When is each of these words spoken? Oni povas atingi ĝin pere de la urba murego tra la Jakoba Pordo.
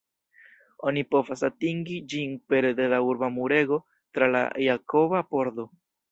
Oni 0.91 1.01
povas 1.15 1.43
atingi 1.47 1.97
ĝin 2.13 2.33
pere 2.53 2.71
de 2.79 2.87
la 2.93 2.99
urba 3.09 3.29
murego 3.35 3.77
tra 4.17 4.31
la 4.37 4.41
Jakoba 4.69 5.21
Pordo. 5.35 5.67